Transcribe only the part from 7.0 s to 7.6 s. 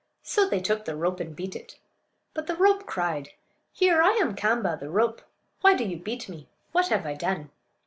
I done?"